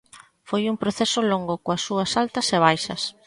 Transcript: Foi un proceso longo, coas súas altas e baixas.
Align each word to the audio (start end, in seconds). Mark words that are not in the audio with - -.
Foi 0.49 0.63
un 0.71 0.77
proceso 0.83 1.19
longo, 1.31 1.55
coas 1.63 1.83
súas 1.87 2.11
altas 2.23 2.47
e 2.55 2.57
baixas. 2.65 3.01